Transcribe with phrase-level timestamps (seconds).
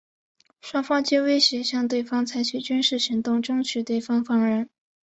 [0.61, 4.67] 双方皆威胁向对方采取军事行动争取对方放人。